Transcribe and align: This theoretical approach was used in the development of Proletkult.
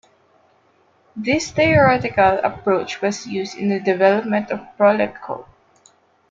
This 1.15 1.51
theoretical 1.51 2.39
approach 2.43 3.03
was 3.03 3.27
used 3.27 3.55
in 3.55 3.69
the 3.69 3.79
development 3.79 4.49
of 4.49 4.59
Proletkult. 4.75 5.45